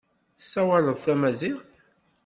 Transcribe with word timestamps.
Tessawaleḍ 0.37 0.97
tamaziɣt? 1.05 1.71